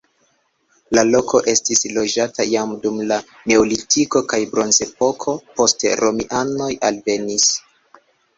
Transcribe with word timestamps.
La 0.99 1.01
loko 1.09 1.41
estis 1.51 1.83
loĝata 1.97 2.45
jam 2.53 2.73
dum 2.85 2.97
la 3.11 3.19
neolitiko 3.51 4.23
kaj 4.33 4.41
bronzepoko, 4.55 5.37
poste 5.61 5.93
romianoj 6.03 6.73
alvenis. 6.91 7.49